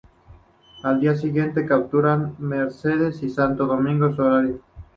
Al 0.81 0.99
día 0.99 1.13
siguiente 1.15 1.63
capturan 1.67 2.35
Mercedes 2.39 3.21
y 3.21 3.29
Santo 3.29 3.67
Domingo 3.67 4.11
Soriano. 4.11 4.57